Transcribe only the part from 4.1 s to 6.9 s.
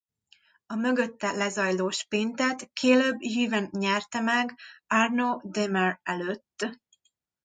meg Arnaud Démare előtt.